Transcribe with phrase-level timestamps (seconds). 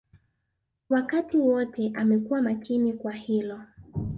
[0.89, 3.61] Wakati wote amekuwa makini kwa hilo